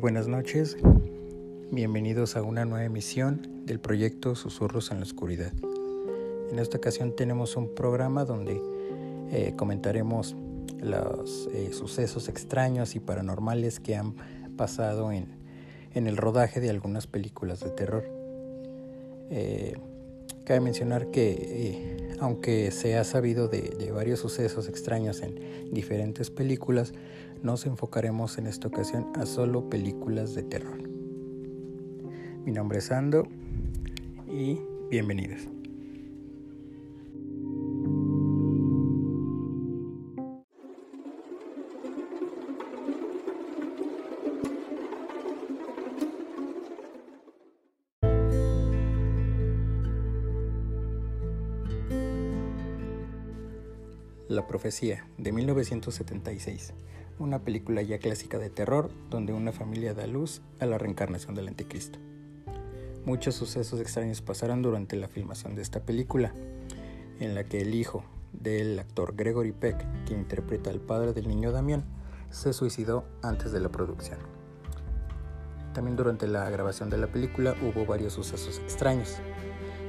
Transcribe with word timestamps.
buenas 0.00 0.28
noches. 0.28 0.78
Bienvenidos 1.70 2.34
a 2.34 2.42
una 2.42 2.64
nueva 2.64 2.86
emisión 2.86 3.66
del 3.66 3.80
proyecto 3.80 4.34
Susurros 4.34 4.90
en 4.90 4.96
la 4.96 5.02
Oscuridad. 5.02 5.52
En 6.50 6.58
esta 6.58 6.78
ocasión 6.78 7.14
tenemos 7.14 7.54
un 7.54 7.74
programa 7.74 8.24
donde 8.24 8.62
eh, 9.30 9.52
comentaremos 9.56 10.36
los 10.80 11.50
eh, 11.52 11.74
sucesos 11.74 12.30
extraños 12.30 12.96
y 12.96 13.00
paranormales 13.00 13.78
que 13.78 13.94
han 13.94 14.14
pasado 14.56 15.12
en, 15.12 15.28
el 15.92 16.16
rodaje 16.16 16.60
de 16.60 16.70
algunas 16.70 17.06
películas 17.06 17.60
de 17.60 17.70
terror. 17.70 18.04
Eh, 19.28 19.76
cabe 20.44 20.60
mencionar 20.60 21.10
que 21.10 22.16
aunque 22.20 22.70
se 22.70 22.96
ha 22.96 23.04
sabido 23.04 23.48
de 23.48 23.92
varios 23.92 24.20
sucesos 24.20 24.66
extraños 24.66 25.20
en 25.20 25.72
diferentes 25.72 26.30
películas, 26.30 26.94
nos 27.42 27.66
enfocaremos 27.66 28.38
en 28.38 28.46
esta 28.46 28.68
ocasión 28.68 29.12
a 29.16 29.26
solo 29.26 29.68
películas 29.68 30.34
de 30.34 30.42
terror. 30.42 30.82
Mi 32.44 32.52
nombre 32.52 32.78
es 32.78 32.90
Ando 32.90 33.26
y 34.28 34.60
bienvenidos. 34.90 35.48
La 54.28 54.46
Profecía, 54.46 55.08
de 55.18 55.32
1976, 55.32 56.72
una 57.20 57.40
película 57.40 57.82
ya 57.82 57.98
clásica 57.98 58.38
de 58.38 58.48
terror 58.48 58.90
donde 59.10 59.34
una 59.34 59.52
familia 59.52 59.92
da 59.92 60.06
luz 60.06 60.40
a 60.58 60.66
la 60.66 60.78
reencarnación 60.78 61.34
del 61.34 61.48
anticristo. 61.48 61.98
Muchos 63.04 63.34
sucesos 63.34 63.78
extraños 63.78 64.22
pasaron 64.22 64.62
durante 64.62 64.96
la 64.96 65.06
filmación 65.06 65.54
de 65.54 65.62
esta 65.62 65.80
película, 65.80 66.34
en 67.20 67.34
la 67.34 67.44
que 67.44 67.60
el 67.60 67.74
hijo 67.74 68.04
del 68.32 68.78
actor 68.78 69.14
Gregory 69.14 69.52
Peck, 69.52 69.86
que 70.06 70.14
interpreta 70.14 70.70
al 70.70 70.80
padre 70.80 71.12
del 71.12 71.28
niño 71.28 71.52
Damián, 71.52 71.84
se 72.30 72.54
suicidó 72.54 73.04
antes 73.22 73.52
de 73.52 73.60
la 73.60 73.68
producción. 73.68 74.18
También 75.74 75.96
durante 75.96 76.26
la 76.26 76.48
grabación 76.48 76.88
de 76.88 76.98
la 76.98 77.06
película 77.06 77.54
hubo 77.62 77.84
varios 77.84 78.14
sucesos 78.14 78.58
extraños, 78.60 79.18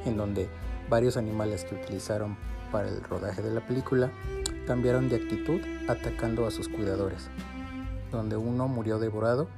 en 0.06 0.18
donde 0.18 0.50
varios 0.90 1.16
animales 1.16 1.64
que 1.64 1.76
utilizaron 1.76 2.38
para 2.72 2.90
el 2.90 3.02
rodaje 3.04 3.42
de 3.42 3.52
la 3.52 3.66
película 3.66 4.12
cambiaron 4.72 5.10
de 5.10 5.18
actitud 5.18 5.60
atacando 5.90 6.48
a 6.48 6.52
sus 6.52 6.70
cuidadores, 6.70 7.28
donde 8.10 8.38
uno 8.38 8.70
murió 8.70 9.00
devorado 9.00 9.50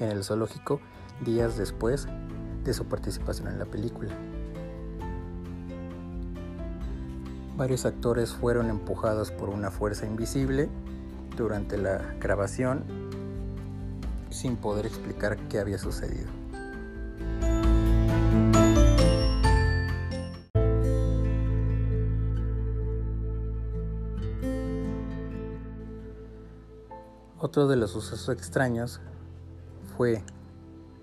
en 0.00 0.08
el 0.08 0.24
zoológico 0.24 0.80
días 1.24 1.56
después 1.56 2.08
de 2.64 2.74
su 2.74 2.84
participación 2.86 3.46
en 3.46 3.60
la 3.60 3.66
película. 3.66 4.10
Varios 7.56 7.86
actores 7.86 8.32
fueron 8.32 8.68
empujados 8.68 9.30
por 9.30 9.50
una 9.50 9.70
fuerza 9.70 10.04
invisible 10.04 10.68
durante 11.36 11.78
la 11.78 11.98
grabación 12.18 12.82
sin 14.30 14.56
poder 14.56 14.86
explicar 14.86 15.36
qué 15.48 15.60
había 15.60 15.78
sucedido. 15.78 16.45
Otro 27.46 27.68
de 27.68 27.76
los 27.76 27.92
sucesos 27.92 28.28
extraños 28.30 29.00
fue 29.96 30.24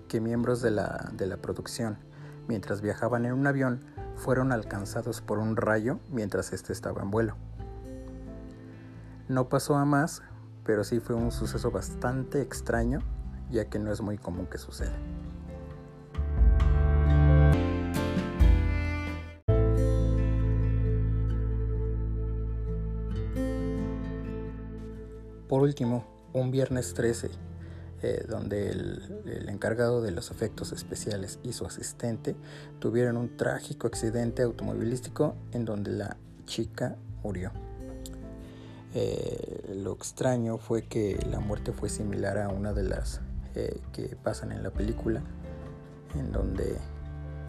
que 0.08 0.20
miembros 0.20 0.60
de 0.60 0.70
la, 0.72 1.10
de 1.14 1.26
la 1.26 1.38
producción, 1.38 1.96
mientras 2.48 2.82
viajaban 2.82 3.24
en 3.24 3.32
un 3.32 3.46
avión, 3.46 3.80
fueron 4.14 4.52
alcanzados 4.52 5.22
por 5.22 5.38
un 5.38 5.56
rayo 5.56 6.00
mientras 6.10 6.52
este 6.52 6.74
estaba 6.74 7.00
en 7.00 7.10
vuelo. 7.10 7.34
No 9.26 9.48
pasó 9.48 9.76
a 9.76 9.86
más, 9.86 10.20
pero 10.66 10.84
sí 10.84 11.00
fue 11.00 11.16
un 11.16 11.32
suceso 11.32 11.70
bastante 11.70 12.42
extraño, 12.42 12.98
ya 13.50 13.70
que 13.70 13.78
no 13.78 13.90
es 13.90 14.02
muy 14.02 14.18
común 14.18 14.46
que 14.46 14.58
suceda. 14.58 14.92
Por 25.48 25.62
último, 25.62 26.13
un 26.34 26.50
viernes 26.50 26.92
13, 26.92 27.30
eh, 28.02 28.26
donde 28.28 28.68
el, 28.68 29.48
encargado 29.48 30.02
de 30.02 30.10
los 30.10 30.30
efectos 30.30 30.72
especiales 30.72 31.38
y 31.42 31.52
su 31.52 31.64
asistente 31.64 32.36
tuvieron 32.80 33.16
un 33.16 33.36
trágico 33.36 33.86
accidente 33.86 34.42
automovilístico 34.42 35.36
en 35.52 35.64
donde 35.64 35.92
la 35.92 36.16
chica 36.44 36.96
murió. 37.22 37.52
Eh, 38.94 39.74
lo 39.74 39.92
extraño 39.92 40.58
fue 40.58 40.82
que 40.82 41.18
la 41.30 41.40
muerte 41.40 41.72
fue 41.72 41.88
similar 41.88 42.38
a 42.38 42.48
una 42.48 42.72
de 42.72 42.82
las 42.82 43.20
eh, 43.54 43.80
que 43.92 44.16
pasan 44.22 44.52
en 44.52 44.62
la 44.62 44.70
película, 44.70 45.22
en 46.14 46.30
donde 46.30 46.76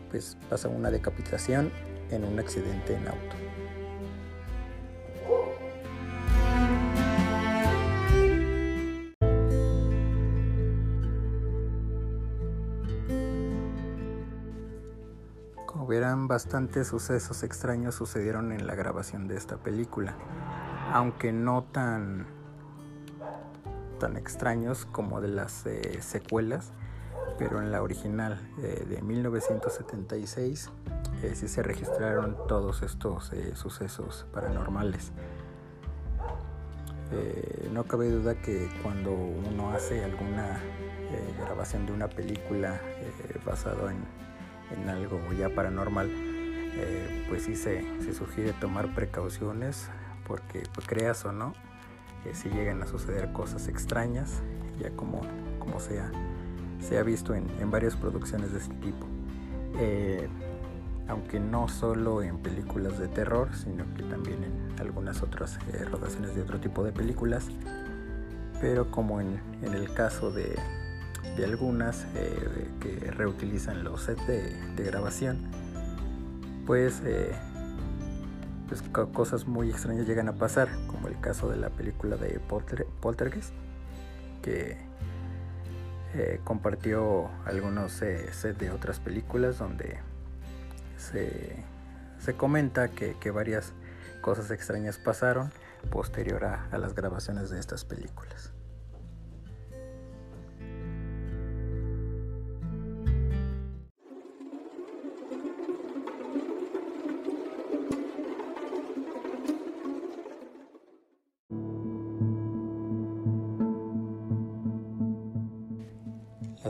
pues 0.09 0.37
pasa 0.49 0.69
una 0.69 0.91
decapitación 0.91 1.71
en 2.11 2.23
un 2.23 2.39
accidente 2.39 2.93
en 2.93 3.07
auto. 3.07 3.44
Bastantes 16.27 16.87
sucesos 16.87 17.43
extraños 17.43 17.95
sucedieron 17.95 18.51
en 18.51 18.67
la 18.67 18.75
grabación 18.75 19.27
de 19.27 19.35
esta 19.35 19.57
película, 19.57 20.15
aunque 20.91 21.31
no 21.31 21.63
tan, 21.63 22.27
tan 23.99 24.17
extraños 24.17 24.85
como 24.85 25.21
de 25.21 25.29
las 25.29 25.65
eh, 25.65 26.01
secuelas, 26.01 26.71
pero 27.37 27.61
en 27.61 27.71
la 27.71 27.81
original 27.81 28.39
eh, 28.61 28.85
de 28.87 29.01
1976 29.01 30.69
eh, 31.23 31.31
sí 31.35 31.47
se 31.47 31.63
registraron 31.63 32.37
todos 32.47 32.81
estos 32.81 33.31
sucesos 33.53 34.25
paranormales. 34.33 35.11
no 37.71 37.83
cabe 37.83 38.09
duda 38.09 38.35
que 38.41 38.69
cuando 38.83 39.11
uno 39.11 39.71
hace 39.71 40.03
alguna 40.03 40.59
grabación 41.39 41.85
de 41.85 41.93
una 41.93 42.09
película 42.09 42.81
basado 43.45 43.89
en 43.89 43.97
en 44.71 44.89
algo 44.89 45.19
ya 45.37 45.49
paranormal, 45.49 46.09
eh, 46.09 47.25
pues 47.29 47.43
sí 47.43 47.55
se, 47.55 47.83
se, 48.01 48.13
sugiere 48.13 48.53
tomar 48.53 48.93
precauciones 48.93 49.89
porque 50.27 50.63
pues 50.73 50.87
creas 50.87 51.23
o 51.25 51.31
no, 51.31 51.53
eh, 52.25 52.33
si 52.33 52.49
llegan 52.49 52.81
a 52.81 52.87
suceder 52.87 53.31
cosas 53.31 53.67
extrañas, 53.67 54.41
ya 54.79 54.89
como, 54.91 55.21
como 55.59 55.79
se, 55.79 55.99
ha, 55.99 56.11
se 56.79 56.97
ha 56.97 57.03
visto 57.03 57.33
en, 57.33 57.49
en 57.59 57.71
varias 57.71 57.95
producciones 57.95 58.51
de 58.51 58.59
este 58.59 58.75
tipo. 58.75 59.05
Eh, 59.77 60.27
aunque 61.07 61.39
no 61.39 61.67
solo 61.67 62.23
en 62.23 62.39
películas 62.39 62.97
de 62.97 63.07
terror, 63.07 63.49
sino 63.53 63.85
que 63.93 64.01
también 64.03 64.43
en 64.43 64.79
algunas 64.79 65.21
otras 65.21 65.59
rodaciones 65.91 66.33
de 66.33 66.41
otro 66.41 66.59
tipo 66.59 66.83
de 66.83 66.91
películas, 66.91 67.47
pero 68.59 68.89
como 68.89 69.21
en, 69.21 69.39
en 69.61 69.75
el 69.75 69.93
caso 69.93 70.31
de, 70.31 70.55
de 71.37 71.45
algunas 71.45 72.05
eh, 72.15 72.69
que 72.79 73.11
reutilizan 73.11 73.83
los 73.83 74.03
sets 74.03 74.25
de, 74.27 74.83
grabación, 74.83 75.37
pues, 76.65 77.01
eh, 77.05 77.33
pues, 78.67 78.81
cosas 79.13 79.45
muy 79.45 79.69
extrañas 79.69 80.07
llegan 80.07 80.29
a 80.29 80.33
pasar, 80.33 80.69
como 80.87 81.07
el 81.07 81.19
caso 81.19 81.49
de 81.49 81.57
la 81.57 81.69
película 81.69 82.15
de 82.15 82.39
Polter, 82.39 82.85
Poltergeist, 83.01 83.53
que 84.41 84.77
compartió 86.45 87.29
algunos 87.45 87.91
sets 87.91 88.57
de 88.57 88.71
otras 88.71 89.01
películas 89.01 89.57
donde 89.57 89.99
se, 90.97 92.33
comenta 92.37 92.87
que, 92.87 93.31
varias 93.31 93.73
cosas 94.21 94.49
extrañas 94.49 94.97
pasaron 94.97 95.51
posterior 95.91 96.45
a 96.45 96.77
las 96.77 96.95
grabaciones 96.95 97.49
de 97.49 97.59
estas 97.59 97.83
películas. 97.83 98.54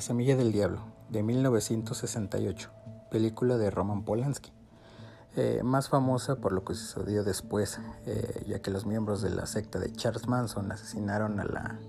Semilla 0.06 0.36
del 0.36 0.52
Diablo, 0.52 0.82
de 1.10 1.24
1968, 1.24 2.70
película 3.10 3.58
de 3.58 3.72
Roman 3.72 4.04
Polanski. 4.04 4.52
Eh, 5.36 5.62
más 5.64 5.90
famosa 5.90 6.36
por 6.36 6.52
lo 6.52 6.64
que 6.64 6.76
sucedió 6.76 7.24
después, 7.24 7.80
eh, 8.06 8.46
ya 8.48 8.60
que 8.60 8.70
los 8.70 8.86
miembros 8.86 9.24
de 9.24 9.32
la 9.32 9.48
secta 9.48 9.80
de 9.80 9.92
Charles 9.92 10.28
Manson 10.28 10.72
asesinaron 10.72 11.40
a 11.40 11.46
la, 11.46 11.80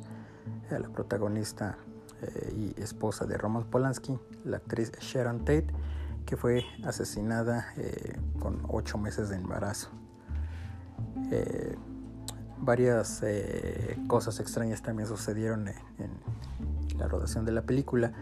a 0.71 0.79
la 0.79 0.89
protagonista 0.89 1.77
eh, 2.23 2.73
y 2.79 2.81
esposa 2.81 3.27
de 3.27 3.37
Roman 3.37 3.65
Polanski, 3.65 4.19
la 4.47 4.57
actriz 4.57 4.93
Sharon 4.99 5.41
Tate, 5.41 5.67
que 6.25 6.39
fue 6.39 6.65
asesinada 6.87 7.67
con 8.39 8.63
ocho 8.69 8.97
meses 8.97 9.29
de 9.29 9.37
embarazo. 9.37 9.91
varias 12.57 13.23
cosas 14.09 14.41
extrañas 14.41 14.81
también 14.81 15.07
sucedieron 15.07 15.69
en 15.69 16.37
la 16.99 17.09
rodación 17.09 17.45
de 17.45 17.53
la 17.53 17.63
película. 17.63 18.13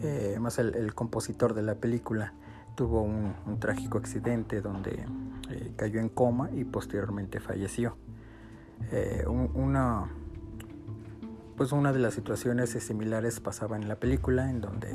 Eh, 0.00 0.28
además, 0.30 0.58
el, 0.58 0.94
compositor 0.94 1.54
de 1.54 1.62
la 1.62 1.76
película 1.76 2.34
tuvo 2.74 3.02
un, 3.02 3.34
trágico 3.58 3.98
accidente 3.98 4.60
donde 4.60 5.06
eh, 5.50 5.72
cayó 5.76 6.00
en 6.00 6.08
coma 6.08 6.50
y 6.50 6.64
posteriormente 6.64 7.40
falleció. 7.40 7.96
Eh, 8.92 9.24
una, 9.26 10.10
pues 11.56 11.72
una 11.72 11.92
de 11.92 11.98
las 11.98 12.12
situaciones 12.14 12.70
similares 12.70 13.40
pasaba 13.40 13.76
en 13.76 13.88
la 13.88 13.96
película, 13.96 14.50
en 14.50 14.60
donde 14.60 14.92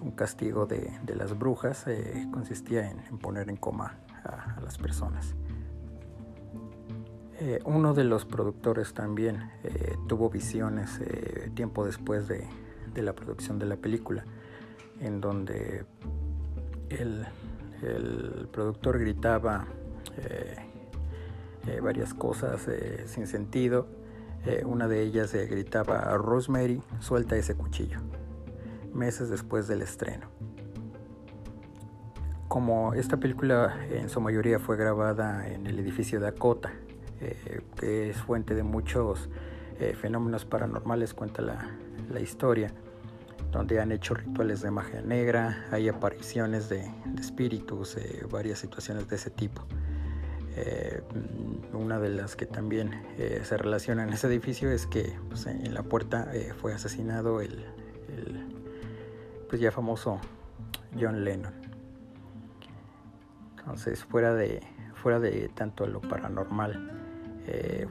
un 0.00 0.12
castigo 0.12 0.64
de, 0.64 0.90
las 1.14 1.38
brujas 1.38 1.84
consistía 2.32 2.90
en, 2.90 3.18
poner 3.18 3.50
en 3.50 3.56
coma 3.56 3.98
a, 4.24 4.58
las 4.62 4.78
personas. 4.78 5.34
uno 7.66 7.92
de 7.92 8.04
los 8.04 8.24
productores 8.24 8.94
también 8.94 9.50
tuvo 10.08 10.30
visiones 10.30 10.98
tiempo 11.54 11.84
después 11.84 12.28
de, 12.28 12.48
de 12.94 13.02
la 13.02 13.14
producción 13.14 13.58
de 13.58 13.66
la 13.66 13.76
película, 13.76 14.24
en 15.00 15.20
donde 15.20 15.84
el, 16.90 17.26
productor 18.52 18.98
gritaba 18.98 19.66
eh, 20.18 20.56
eh, 21.66 21.80
varias 21.80 22.12
cosas 22.12 22.68
eh, 22.68 23.04
sin 23.06 23.26
sentido. 23.26 23.86
una 24.64 24.88
de 24.88 25.02
ellas 25.02 25.32
gritaba 25.32 26.16
Rosemary, 26.16 26.82
suelta 27.00 27.36
ese 27.36 27.54
cuchillo, 27.54 27.98
meses 28.92 29.30
después 29.30 29.68
del 29.68 29.82
estreno. 29.82 30.26
Como 32.48 32.94
esta 32.94 33.18
película 33.18 33.76
en 33.90 34.08
su 34.08 34.20
mayoría 34.20 34.58
fue 34.58 34.76
grabada 34.76 35.46
en 35.48 35.66
el 35.66 35.78
edificio 35.78 36.20
Dakota, 36.20 36.72
que 37.76 38.10
es 38.10 38.16
fuente 38.16 38.54
de 38.54 38.62
muchos 38.62 39.28
fenómenos 40.00 40.44
paranormales, 40.46 41.14
cuenta 41.14 41.42
la, 41.42 41.70
la 42.10 42.20
historia, 42.20 42.72
donde 43.52 43.80
han 43.80 43.92
hecho 43.92 44.14
rituales 44.14 44.60
de 44.60 44.70
magia 44.70 45.02
negra, 45.02 45.66
hay 45.70 45.88
apariciones 45.88 46.68
de, 46.68 46.90
espíritus, 47.18 47.96
eh, 47.96 48.24
varias 48.30 48.58
situaciones 48.58 49.08
de 49.08 49.16
ese 49.16 49.30
tipo. 49.30 49.64
Eh, 50.56 51.02
una 51.72 51.98
de 51.98 52.10
las 52.10 52.36
que 52.36 52.46
también 52.46 53.02
eh, 53.16 53.40
se 53.44 53.56
relaciona 53.56 54.02
en 54.02 54.12
ese 54.12 54.26
edificio 54.26 54.70
es 54.70 54.86
que 54.86 55.16
pues, 55.28 55.46
en 55.46 55.72
la 55.74 55.82
puerta 55.82 56.30
fue 56.60 56.74
asesinado 56.74 57.40
el, 57.40 57.64
pues 59.48 59.60
ya 59.60 59.70
famoso 59.70 60.20
John 60.98 61.24
Lennon. 61.24 61.54
Entonces, 63.58 64.04
fuera 64.04 64.34
de, 64.34 64.60
fuera 64.94 65.20
de 65.20 65.48
tanto 65.54 65.86
lo 65.86 66.00
paranormal, 66.00 66.96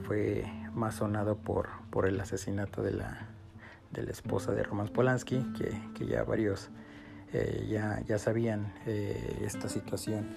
fue 0.05 0.45
más 0.73 0.95
sonado 0.95 1.37
por, 1.37 1.69
por 1.89 2.05
el 2.05 2.19
asesinato 2.19 2.81
de 2.81 2.91
la, 2.91 3.28
de 3.91 4.03
la 4.03 4.11
esposa 4.11 4.51
de 4.53 4.63
Roman 4.63 4.87
Polanski, 4.87 5.43
que, 5.57 6.05
ya 6.05 6.23
varios 6.23 6.69
eh, 7.33 7.67
ya, 7.69 8.01
ya, 8.07 8.17
sabían 8.17 8.73
eh, 8.87 9.41
esta 9.43 9.69
situación, 9.69 10.27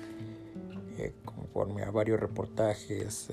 eh, 0.98 1.14
conforme 1.24 1.82
a 1.84 1.90
varios 1.90 2.20
reportajes, 2.20 3.28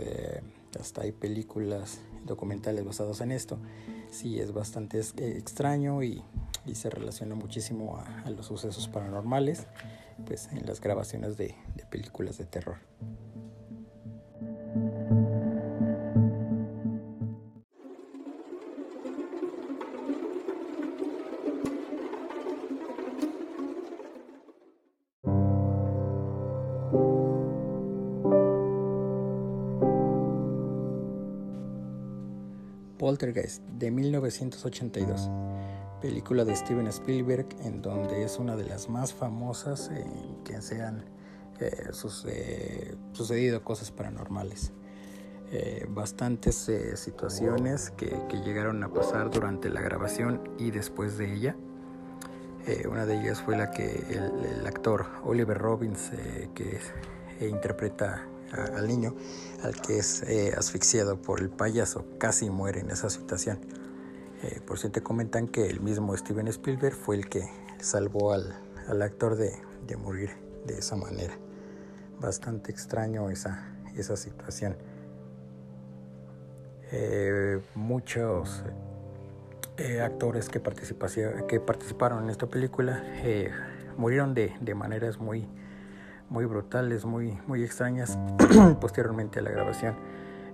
hasta 0.80 1.02
hay 1.02 1.12
películas 1.12 2.00
documentales 2.26 2.86
basados 2.86 3.22
en 3.22 3.32
esto. 3.32 3.60
Sí, 4.12 4.40
es 4.40 4.54
bastante 4.54 5.00
extraño 5.00 6.04
y, 6.04 6.24
se 6.74 6.90
relaciona 6.90 7.34
muchísimo 7.34 7.98
a, 7.98 8.30
los 8.30 8.46
sucesos 8.46 8.88
paranormales, 8.88 9.66
pues 10.28 10.50
en 10.52 10.66
las 10.68 10.80
grabaciones 10.80 11.36
de 11.36 11.56
películas 11.90 12.38
de 12.38 12.46
terror. 12.46 12.78
Poltergeist 33.20 33.62
de 33.78 33.92
1982, 33.92 35.30
película 36.02 36.46
de 36.46 36.56
Steven 36.56 36.88
Spielberg 36.88 37.48
en 37.66 37.82
donde 37.82 38.24
es 38.24 38.40
una 38.40 38.56
de 38.56 38.64
las 38.64 38.88
más 38.88 39.14
famosas 39.14 39.92
en 39.92 40.42
que 40.46 40.62
se 40.62 40.82
han 40.82 41.04
eh, 41.60 41.90
sucedido 43.12 43.62
cosas 43.62 43.92
paranormales. 43.92 44.72
Eh, 45.52 45.86
bastantes 45.90 46.70
eh, 46.70 46.96
situaciones 46.96 47.92
que, 47.92 48.16
llegaron 48.46 48.82
a 48.86 48.94
pasar 48.94 49.30
durante 49.30 49.70
la 49.70 49.82
grabación 49.82 50.42
y 50.58 50.72
después 50.72 51.18
de 51.18 51.34
ella. 51.34 51.58
una 52.90 53.06
de 53.06 53.20
ellas 53.20 53.42
fue 53.42 53.58
la 53.58 53.72
que 53.72 54.02
el, 54.12 54.66
actor 54.66 55.08
Oliver 55.26 55.58
Robbins, 55.58 56.12
que 56.56 56.80
interpreta 57.46 58.26
al 58.52 58.88
niño, 58.88 59.16
al 59.64 59.80
que 59.82 59.98
es 59.98 60.24
eh, 60.24 60.54
asfixiado 60.58 61.22
por 61.22 61.42
el 61.42 61.50
payaso, 61.50 62.06
casi 62.18 62.50
muere 62.50 62.82
en 62.82 62.92
esa 62.92 63.10
situación. 63.10 63.60
Eh, 64.44 64.62
por 64.66 64.80
si 64.80 64.90
te 64.90 65.02
comentan 65.02 65.48
que 65.48 65.68
el 65.68 65.82
mismo 65.82 66.16
Steven 66.16 66.48
Spielberg 66.48 66.96
fue 66.96 67.18
el 67.18 67.30
que 67.30 67.50
salvó 67.80 68.34
al, 68.34 68.54
actor 69.02 69.36
de, 69.36 69.52
morir 69.98 70.32
de 70.66 70.80
esa 70.80 70.96
manera. 70.96 71.38
Bastante 72.20 72.72
extraño 72.72 73.30
esa, 73.30 73.76
esa 73.96 74.18
situación. 74.18 74.78
Eh, 76.92 77.62
muchos 77.76 78.64
actores 80.04 80.50
que, 80.50 80.62
que 81.48 81.60
participaron 81.62 82.24
en 82.26 82.30
esta 82.30 82.48
película 82.48 83.02
murieron 83.96 84.34
de, 84.34 84.54
de 84.60 84.76
maneras 84.76 85.20
muy, 85.20 85.48
muy 86.30 86.46
brutales, 86.46 87.06
muy, 87.06 87.38
muy 87.48 87.64
extrañas 87.64 88.18
posteriormente 88.82 89.40
a 89.40 89.42
la 89.42 89.50
grabación. 89.50 89.96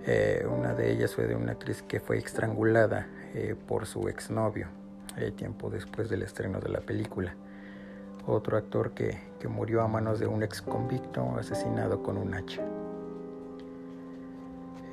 Eh, 0.06 0.46
una 0.50 0.74
de 0.74 0.92
ellas 0.92 1.14
fue 1.14 1.26
de 1.26 1.34
una 1.34 1.52
actriz 1.52 1.82
que 1.82 2.00
fue 2.00 2.18
estrangulada 2.18 3.06
eh, 3.34 3.54
por 3.66 3.86
su 3.86 4.08
exnovio 4.08 4.68
eh, 5.16 5.32
tiempo 5.32 5.68
después 5.68 6.08
del 6.08 6.22
estreno 6.22 6.60
de 6.60 6.68
la 6.70 6.80
película. 6.80 7.34
Otro 8.26 8.56
actor 8.56 8.92
que, 8.92 9.18
que 9.38 9.48
murió 9.48 9.82
a 9.82 9.88
manos 9.88 10.18
de 10.18 10.26
un 10.26 10.42
ex 10.42 10.62
convicto 10.62 11.36
asesinado 11.38 12.02
con 12.02 12.16
un 12.16 12.34
hacha. 12.34 12.62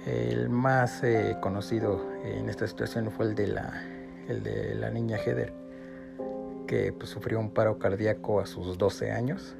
El 0.05 0.49
más 0.49 1.01
conocido 1.39 2.01
en 2.25 2.49
esta 2.49 2.67
situación 2.67 3.09
fue 3.09 3.27
el 3.27 3.35
de 3.35 3.47
la, 3.47 3.81
el 4.27 4.43
de 4.43 4.75
la 4.75 4.89
niña 4.89 5.17
Heather, 5.17 5.53
que 6.67 6.91
pues, 6.91 7.09
sufrió 7.09 7.39
un 7.39 7.51
paro 7.51 7.79
cardíaco 7.79 8.41
a 8.41 8.45
sus 8.45 8.77
12 8.77 9.11
años 9.11 9.55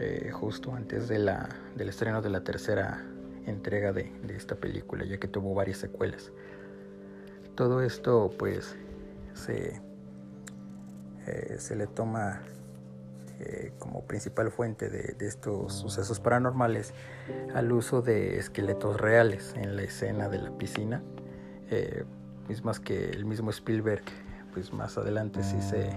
eh, 0.00 0.30
justo 0.32 0.74
antes 0.74 1.08
del 1.08 1.28
estreno 1.76 2.22
de 2.22 2.30
la 2.30 2.44
tercera 2.44 3.04
entrega 3.46 3.92
de, 3.92 4.12
esta 4.28 4.54
película, 4.54 5.04
ya 5.04 5.18
que 5.18 5.26
tuvo 5.26 5.54
varias 5.54 5.78
secuelas. 5.78 6.30
Todo 7.56 7.82
esto 7.82 8.30
pues 8.38 8.76
se, 9.34 9.80
eh, 11.26 11.58
le 11.74 11.86
toma 11.88 12.42
eh, 13.40 13.72
como 13.80 14.04
principal 14.04 14.52
fuente 14.52 14.88
de, 14.88 15.16
estos 15.26 15.74
sucesos 15.74 16.20
paranormales 16.20 16.94
al 17.52 17.72
uso 17.72 18.00
de 18.00 18.38
esqueletos 18.38 19.00
reales 19.00 19.52
en 19.56 19.74
la 19.74 19.82
escena 19.82 20.28
de 20.28 20.38
la 20.38 20.56
piscina, 20.56 21.02
mismas 22.48 22.78
que 22.78 23.10
el 23.10 23.24
mismo 23.24 23.50
Spielberg 23.50 24.04
pues 24.52 24.72
más 24.72 24.96
adelante 24.96 25.42
sí 25.42 25.60
se 25.60 25.90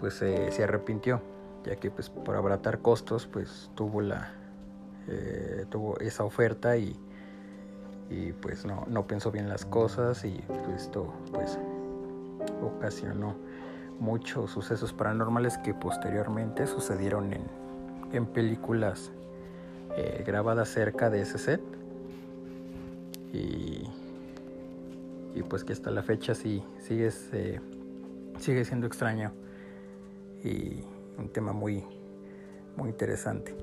pues 0.00 0.14
se 0.14 0.64
arrepintió 0.64 1.22
ya 1.64 1.76
que 1.76 1.90
pues 1.90 2.10
por 2.10 2.36
abaratar 2.36 2.80
costos 2.80 3.26
pues 3.26 3.70
tuvo 3.74 4.00
la 4.00 4.32
eh, 5.08 5.66
tuvo 5.70 5.98
esa 5.98 6.24
oferta 6.24 6.76
y, 6.76 6.96
y 8.10 8.32
pues 8.32 8.64
no, 8.64 8.84
no, 8.88 9.06
pensó 9.06 9.30
bien 9.30 9.48
las 9.48 9.64
cosas 9.64 10.24
y 10.24 10.42
pues, 10.46 10.82
esto 10.82 11.12
pues 11.32 11.58
ocasionó 12.62 13.34
muchos 13.98 14.50
sucesos 14.50 14.92
paranormales 14.92 15.58
que 15.58 15.74
posteriormente 15.74 16.66
sucedieron 16.66 17.32
en, 17.32 17.42
en 18.12 18.26
películas 18.26 19.12
eh, 19.96 20.22
grabadas 20.26 20.68
cerca 20.68 21.10
de 21.10 21.22
ese 21.22 21.38
set. 21.38 21.60
Y, 23.32 23.88
y, 25.34 25.42
pues 25.48 25.62
que 25.62 25.72
hasta 25.72 25.90
la 25.90 26.02
fecha 26.02 26.34
sí 26.34 26.64
sigue, 26.78 27.10
sigue 27.10 28.64
siendo 28.64 28.86
extraño. 28.86 29.32
Y 30.42 30.84
un 31.18 31.32
tema 31.32 31.52
muy, 31.52 31.84
muy 32.76 32.88
interesante. 32.88 33.54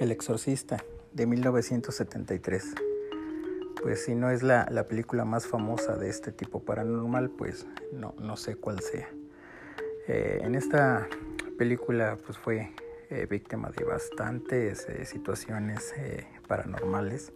El 0.00 0.10
Exorcista 0.10 0.84
de 1.14 1.26
1973. 1.26 2.74
Pues 3.82 4.04
si 4.04 4.14
no 4.14 4.30
es 4.30 4.42
la, 4.42 4.66
la, 4.70 4.86
película 4.88 5.24
más 5.24 5.46
famosa 5.46 5.96
de 5.96 6.10
este 6.10 6.32
tipo 6.32 6.60
paranormal, 6.64 7.30
pues 7.30 7.66
no, 7.92 8.14
no 8.18 8.36
sé 8.36 8.56
cuál 8.56 8.80
sea. 8.80 9.08
Eh, 10.06 10.40
en 10.42 10.54
esta 10.54 11.08
película 11.56 12.18
pues 12.26 12.36
fue 12.36 12.72
eh, 13.08 13.26
víctima 13.28 13.70
de 13.70 13.84
bastantes 13.84 14.86
eh, 14.88 15.06
situaciones 15.06 15.94
paranormales, 16.46 17.32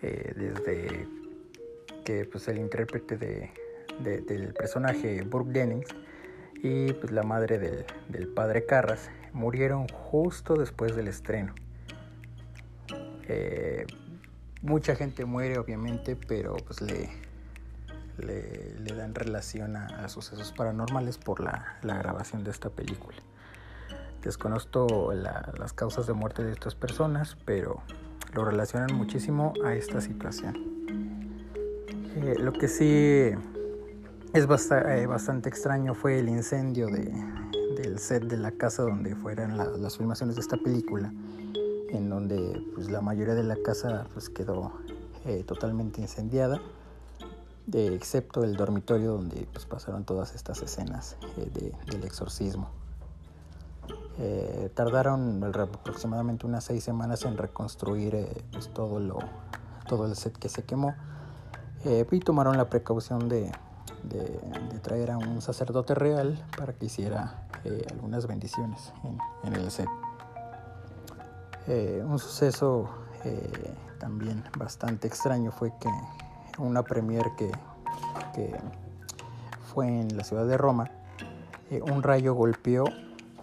desde 0.00 1.06
que 2.04 2.24
pues 2.24 2.48
el 2.48 2.58
intérprete 2.58 3.16
de, 3.16 3.52
del 4.02 4.52
personaje 4.52 5.22
Brooke 5.22 5.52
Dennings 5.52 5.94
y 6.56 6.92
pues 6.94 7.12
la 7.12 7.22
madre 7.22 7.60
del, 7.60 7.84
del 8.08 8.26
padre 8.26 8.66
Carras 8.66 9.10
murieron 9.32 9.86
justo 9.86 10.56
después 10.56 10.96
del 10.96 11.06
estreno. 11.06 11.54
mucha 14.60 14.96
gente 14.96 15.24
muere 15.24 15.58
obviamente, 15.58 16.16
pero 16.16 16.56
pues 16.56 16.80
le, 16.80 17.08
le, 18.18 18.94
dan 18.94 19.14
relación 19.14 19.76
a, 19.76 20.08
sucesos 20.08 20.52
paranormales 20.52 21.18
por 21.18 21.40
la, 21.40 21.78
grabación 21.82 22.44
de 22.44 22.50
esta 22.50 22.70
película. 22.70 23.18
Desconozco 24.22 25.12
las 25.12 25.72
causas 25.72 26.06
de 26.06 26.12
muerte 26.12 26.44
de 26.44 26.52
estas 26.52 26.74
personas, 26.74 27.36
pero 27.44 27.82
lo 28.34 28.44
relacionan 28.44 28.94
muchísimo 28.94 29.52
a 29.64 29.74
esta 29.74 30.00
situación. 30.00 30.54
Eh, 32.16 32.36
lo 32.38 32.52
que 32.52 32.68
sí 32.68 33.30
es 34.32 34.70
eh, 34.70 35.06
bastante 35.06 35.48
extraño 35.48 35.94
fue 35.94 36.18
el 36.18 36.28
incendio 36.28 36.86
del 36.86 37.98
set 37.98 38.24
de 38.24 38.36
la 38.36 38.52
casa 38.52 38.82
donde 38.82 39.16
fueran 39.16 39.56
las 39.56 39.96
filmaciones 39.96 40.36
de 40.36 40.42
esta 40.42 40.56
película, 40.56 41.12
en 41.90 42.08
donde 42.08 42.62
pues, 42.74 42.90
la 42.90 43.00
mayoría 43.00 43.34
de 43.34 43.42
la 43.42 43.56
casa 43.56 44.06
pues, 44.12 44.28
quedó 44.28 44.72
eh, 45.24 45.42
totalmente 45.44 46.00
incendiada 46.00 46.60
excepto 47.70 48.44
el 48.44 48.56
dormitorio 48.56 49.12
donde 49.12 49.46
pues, 49.52 49.66
pasaron 49.66 50.04
todas 50.04 50.34
estas 50.34 50.62
escenas 50.62 51.16
eh, 51.36 51.72
del 51.86 52.04
exorcismo. 52.04 52.68
Eh, 54.18 54.70
tardaron 54.74 55.42
aproximadamente 55.42 56.46
unas 56.46 56.64
seis 56.64 56.84
semanas 56.84 57.24
en 57.24 57.38
reconstruir 57.38 58.14
eh, 58.14 58.44
pues, 58.52 58.68
todo, 58.68 59.00
lo, 59.00 59.18
todo 59.88 60.06
el 60.06 60.16
set 60.16 60.36
que 60.36 60.48
se 60.48 60.64
quemó 60.64 60.94
y 61.84 62.20
tomaron 62.20 62.56
la 62.56 62.70
precaución 62.70 63.28
de, 63.28 63.50
traer 64.82 65.10
a 65.10 65.18
un 65.18 65.42
sacerdote 65.42 65.96
real 65.96 66.40
para 66.56 66.74
que 66.74 66.86
hiciera 66.86 67.48
algunas 67.90 68.28
bendiciones 68.28 68.92
en, 69.42 69.52
el 69.52 69.68
set. 69.68 69.88
un 72.06 72.20
suceso 72.20 72.88
también 73.98 74.44
bastante 74.56 75.08
extraño 75.08 75.50
fue 75.50 75.72
que 75.80 75.88
una 76.58 76.82
premier 76.82 77.26
que, 77.36 77.50
fue 79.72 79.86
en 79.88 80.16
la 80.16 80.24
ciudad 80.24 80.46
de 80.46 80.58
Roma, 80.58 80.90
eh, 81.70 81.80
un 81.82 82.02
rayo 82.02 82.34
golpeó 82.34 82.84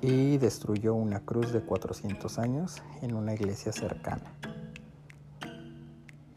y 0.02 0.38
destruyó 0.38 0.94
una 0.94 1.20
cruz 1.20 1.52
de 1.52 1.62
400 1.62 2.40
años 2.40 2.82
en 3.02 3.16
una 3.16 3.34
iglesia 3.34 3.72
cercana. 3.72 4.32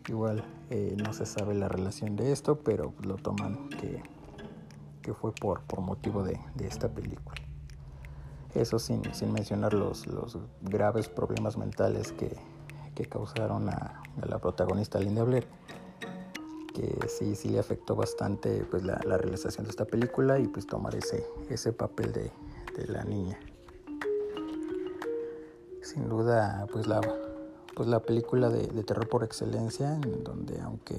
Igual 0.09 0.45
eh, 0.71 0.97
no 0.97 1.13
se 1.13 1.27
sabe 1.27 1.55
la 1.55 1.69
relación 1.69 2.17
de 2.17 2.33
esto, 2.33 2.59
pero 2.61 2.93
lo 3.03 3.17
toman 3.17 3.69
que, 3.69 4.03
que 5.03 5.15
fue 5.15 5.33
por, 5.33 5.61
por 5.63 5.81
motivo 5.81 6.23
de, 6.25 6.41
esta 6.61 6.89
película. 6.89 7.37
Eso 8.55 8.79
sin, 8.79 9.03
mencionar 9.33 9.75
los, 9.75 10.07
los, 10.07 10.39
graves 10.61 11.09
problemas 11.09 11.57
mentales 11.57 12.13
que, 12.13 12.37
causaron 13.09 13.69
a, 13.69 14.01
a, 14.23 14.27
la 14.27 14.39
protagonista 14.39 15.01
Linda 15.01 15.25
Blair 15.25 15.45
que 16.73 17.09
sí, 17.09 17.35
sí 17.35 17.49
le 17.49 17.59
afectó 17.59 17.95
bastante 17.95 18.65
pues, 18.71 18.83
la, 18.85 18.97
realización 18.97 19.65
de 19.65 19.71
esta 19.71 19.85
película 19.85 20.39
y 20.39 20.49
pues 20.49 20.67
tomar 20.67 20.95
ese, 20.95 21.27
ese 21.49 21.73
papel 21.73 22.13
de, 22.13 22.33
la 22.89 23.05
niña. 23.05 23.39
Sin 25.83 26.09
duda, 26.09 26.67
pues 26.73 26.87
la, 26.87 27.01
pues 27.75 27.89
la 27.89 28.01
película 28.01 28.49
de, 28.49 28.67
terror 28.83 29.09
por 29.09 29.25
excelencia, 29.25 29.95
en 29.95 30.25
donde 30.25 30.59
aunque 30.61 30.97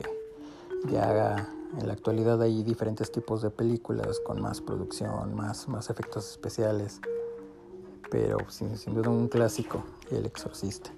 ya 0.90 1.50
en 1.80 1.88
la 1.88 1.94
actualidad 1.94 2.42
hay 2.42 2.62
diferentes 2.62 3.12
tipos 3.12 3.42
de 3.42 3.50
películas 3.50 4.20
con 4.20 4.40
más 4.42 4.62
producción, 4.62 5.34
más, 5.34 5.68
más 5.68 5.90
efectos 5.90 6.30
especiales, 6.30 7.02
pero 8.12 8.38
sin, 8.50 8.78
sin 8.78 8.94
duda 8.94 9.10
un 9.10 9.28
clásico, 9.28 9.84
El 10.12 10.28
Exorcista. 10.28 10.92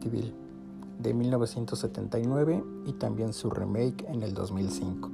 De 0.00 1.12
1979 1.12 2.64
y 2.86 2.92
también 2.94 3.34
su 3.34 3.50
remake 3.50 4.06
en 4.08 4.22
el 4.22 4.32
2005. 4.32 5.10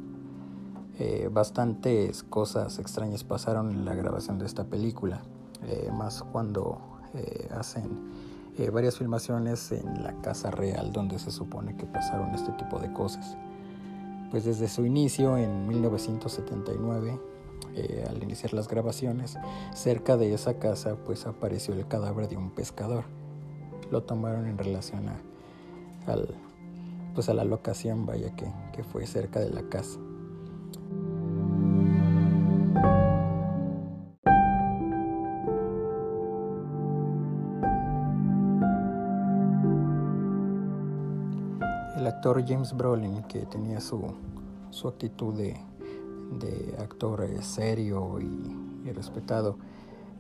Eh, 1.00 1.28
bastantes 1.30 2.22
cosas 2.22 2.78
extrañas 2.78 3.24
pasaron 3.24 3.70
en 3.70 3.84
la 3.84 3.94
grabación 3.94 4.38
de 4.38 4.46
esta 4.46 4.64
película, 4.64 5.22
eh, 5.66 5.90
más 5.92 6.22
cuando 6.22 6.78
eh, 7.14 7.48
hacen 7.56 8.36
varias 8.72 8.96
filmaciones 8.96 9.72
en 9.72 10.02
la 10.02 10.14
casa 10.22 10.50
real 10.50 10.90
donde 10.92 11.18
se 11.18 11.30
supone 11.30 11.76
que 11.76 11.84
pasaron 11.84 12.32
este 12.34 12.52
tipo 12.52 12.78
de 12.78 12.90
cosas. 12.92 13.36
Pues 14.30 14.44
desde 14.44 14.68
su 14.68 14.86
inicio 14.86 15.36
en 15.36 15.66
1979, 15.66 17.20
al 18.08 18.22
iniciar 18.22 18.54
las 18.54 18.66
grabaciones, 18.66 19.36
cerca 19.74 20.16
de 20.16 20.32
esa 20.32 20.58
casa 20.58 20.96
pues 21.04 21.26
apareció 21.26 21.74
el 21.74 21.86
cadáver 21.86 22.28
de 22.28 22.38
un 22.38 22.50
pescador 22.50 23.04
lo 23.90 24.02
tomaron 24.02 24.46
en 24.46 24.58
relación 24.58 25.08
a, 25.08 25.20
al, 26.10 26.28
pues 27.14 27.28
a 27.28 27.34
la 27.34 27.44
locación, 27.44 28.06
vaya, 28.06 28.34
que, 28.36 28.46
que 28.72 28.82
fue 28.84 29.06
cerca 29.06 29.40
de 29.40 29.50
la 29.50 29.62
casa. 29.62 29.98
El 41.96 42.06
actor 42.06 42.44
James 42.46 42.76
Brolin, 42.76 43.22
que 43.24 43.46
tenía 43.46 43.80
su, 43.80 44.02
su 44.70 44.88
actitud 44.88 45.34
de, 45.34 45.56
de 46.38 46.76
actor 46.78 47.24
eh, 47.24 47.42
serio 47.42 48.20
y, 48.20 48.88
y 48.88 48.92
respetado, 48.92 49.58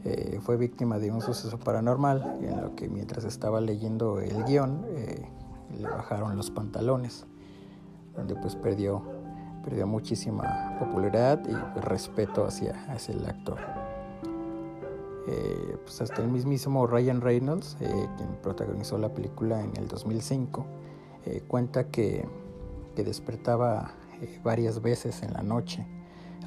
eh, 0.08 0.38
fue 0.40 0.56
víctima 0.56 1.00
de 1.00 1.10
un 1.10 1.20
suceso 1.20 1.58
paranormal 1.58 2.38
en 2.40 2.60
lo 2.60 2.76
que 2.76 2.88
mientras 2.88 3.24
estaba 3.24 3.60
leyendo 3.60 4.20
el 4.20 4.44
guion 4.44 4.84
eh, 4.90 5.26
le 5.76 5.88
bajaron 5.88 6.36
los 6.36 6.48
pantalones, 6.52 7.26
donde 8.14 8.36
pues 8.36 8.54
perdió, 8.54 9.02
perdió 9.64 9.88
muchísima 9.88 10.76
popularidad 10.78 11.42
y 11.48 11.80
respeto 11.80 12.44
hacia, 12.44 12.84
hacia 12.88 13.14
el 13.14 13.26
actor. 13.26 13.58
pues 15.82 16.00
hasta 16.00 16.22
el 16.22 16.28
mismísimo 16.28 16.86
Ryan 16.86 17.20
Reynolds, 17.20 17.76
quien 17.78 18.36
protagonizó 18.44 18.98
la 18.98 19.12
película 19.12 19.60
en 19.60 19.76
el 19.76 19.88
2005, 19.88 20.64
cuenta 21.48 21.88
que, 21.88 22.24
que 22.94 23.02
despertaba 23.02 23.90
varias 24.44 24.80
veces 24.80 25.24
en 25.24 25.32
la 25.32 25.42
noche, 25.42 25.84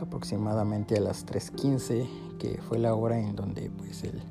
aproximadamente 0.01 0.97
a 0.97 1.01
las 1.01 1.25
3.15, 1.25 2.37
que 2.37 2.61
fue 2.61 2.79
la 2.79 2.95
hora 2.95 3.19
en 3.19 3.35
donde 3.35 3.69
pues 3.69 4.03
el, 4.03 4.21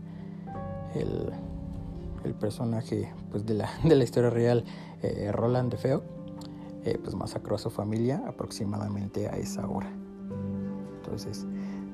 el, 0.95 2.35
personaje 2.35 3.13
pues, 3.31 3.47
de, 3.47 3.55
la, 3.55 3.71
de 3.85 3.97
la 3.97 4.05
historia 4.05 4.31
real, 4.31 4.65
Roland 5.33 5.71
de 5.71 5.79
Feo, 5.79 6.03
eh, 6.85 6.99
pues 7.03 7.15
masacró 7.15 7.57
a 7.57 7.59
su 7.59 7.71
familia 7.71 8.23
aproximadamente 8.27 9.29
a 9.29 9.33
esa 9.33 9.69
hora. 9.69 9.91
Entonces, 10.97 11.47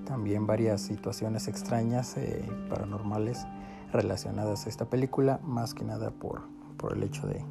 también 0.05 0.47
varias 0.47 0.83
situaciones 0.83 1.49
extrañas, 1.49 2.17
eh, 2.17 2.45
paranormales 2.69 3.47
relacionadas 3.93 4.67
a 4.67 4.69
esta 4.69 4.85
película, 4.85 5.41
más 5.43 5.75
que 5.75 5.85
nada 5.85 6.11
por, 6.11 6.43
por 6.77 6.93
el 6.93 7.03
hecho 7.03 7.27
de, 7.27 7.45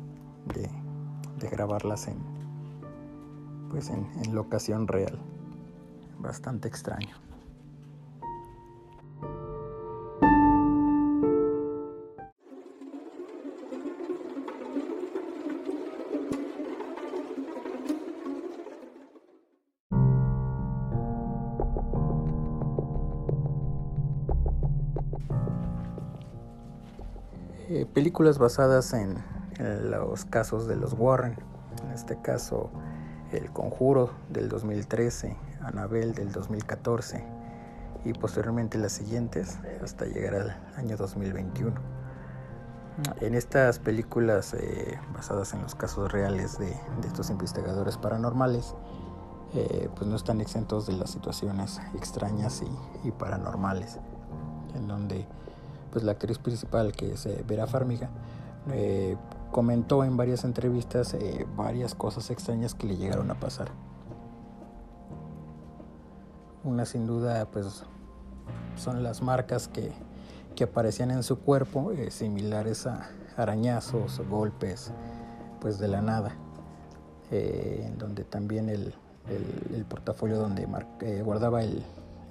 de, 0.53 1.49
grabarlas 1.49 2.07
en, 2.07 2.17
pues 3.69 3.89
en, 3.89 4.07
en 4.23 4.35
locación 4.35 4.87
real. 4.87 5.19
Bastante 6.23 6.69
extraño. 6.69 7.17
Eh, 27.67 27.85
películas 27.85 28.37
basadas 28.37 28.93
en, 28.93 29.21
los 29.59 30.23
casos 30.23 30.67
de 30.67 30.77
los 30.77 30.93
Warren, 30.93 31.35
en 31.83 31.91
este 31.91 32.17
caso 32.21 32.69
El 33.33 33.51
Conjuro 33.51 34.11
del 34.29 34.47
2013, 34.47 35.35
Anabel 35.63 36.13
del 36.13 36.31
2014 36.31 37.23
y 38.05 38.13
posteriormente 38.13 38.77
las 38.77 38.91
siguientes 38.93 39.59
hasta 39.81 40.05
llegar 40.05 40.35
al 40.35 40.57
año 40.77 40.97
2021. 40.97 41.93
En 43.21 43.33
estas 43.33 43.79
películas 43.79 44.53
eh, 44.53 44.99
basadas 45.13 45.53
en 45.53 45.63
los 45.63 45.73
casos 45.73 46.11
reales 46.11 46.59
de, 46.59 46.71
estos 47.07 47.31
investigadores 47.31 47.97
paranormales, 47.97 48.75
eh, 49.55 49.89
pues 49.95 50.07
no 50.07 50.15
están 50.15 50.41
exentos 50.41 50.85
de 50.85 50.93
las 50.93 51.09
situaciones 51.09 51.81
extrañas 51.95 52.63
y, 53.03 53.11
paranormales, 53.11 53.97
en 54.75 54.87
donde 54.87 55.25
pues 55.91 56.03
la 56.03 56.13
actriz 56.13 56.37
principal, 56.37 56.91
que 56.91 57.13
es 57.13 57.25
eh, 57.25 57.43
Vera 57.47 57.67
Farmiga, 57.67 58.09
comentó 59.51 60.03
en 60.03 60.15
varias 60.15 60.45
entrevistas 60.45 61.17
varias 61.57 61.95
cosas 61.95 62.29
extrañas 62.31 62.73
que 62.73 62.87
le 62.87 62.95
llegaron 62.95 63.29
a 63.29 63.35
pasar. 63.35 63.71
Una 66.63 66.85
sin 66.85 67.07
duda, 67.07 67.45
pues 67.51 67.83
son 68.75 69.03
las 69.03 69.21
marcas 69.21 69.67
que, 69.67 69.91
que 70.55 70.65
aparecían 70.65 71.11
en 71.11 71.23
su 71.23 71.39
cuerpo, 71.39 71.91
similares 72.09 72.87
a 72.87 73.09
arañazos, 73.37 74.21
golpes, 74.29 74.91
pues 75.59 75.79
de 75.79 75.87
la 75.87 76.01
nada. 76.01 76.35
en 77.31 77.97
donde 77.97 78.23
también 78.23 78.69
el, 78.69 78.93
el, 79.73 79.85
portafolio 79.85 80.37
donde 80.37 80.67
guardaba 81.23 81.63
el, 81.63 81.83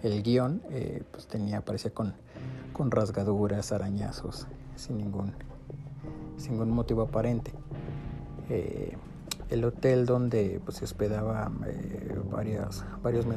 el 0.03 0.23
guion, 0.23 0.63
pues 1.11 1.27
tenía, 1.27 1.59
aparecía 1.59 1.93
con 1.93 2.15
con 2.73 2.91
rasgaduras, 2.91 3.73
arañazos, 3.73 4.47
sin 4.77 4.99
ningún, 4.99 5.33
sin 6.37 6.53
ningún 6.53 6.71
motivo 6.71 7.03
aparente. 7.03 7.53
Eh, 9.53 9.55
el 9.55 9.65
hotel 9.65 10.07
donde 10.07 10.61
pues, 10.65 10.79
se 10.79 10.85
hospedaba 10.85 11.51
eh, 11.67 12.19
varios, 12.31 12.85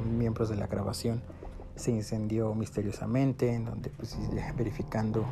miembros 0.05 0.49
de 0.49 0.55
la 0.55 0.67
grabación 0.67 1.21
se 1.75 1.91
incendió 1.91 2.55
misteriosamente, 2.55 3.53
en 3.53 3.65
donde 3.65 3.89
pues, 3.89 4.17
verificando 4.57 5.25